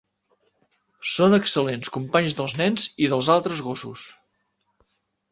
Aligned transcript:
Són 1.15 1.37
excel·lents 1.37 1.91
companys 1.97 2.35
dels 2.39 2.55
nens 2.61 2.85
i 3.07 3.09
dels 3.11 3.29
altres 3.35 3.61
gossos. 3.67 4.07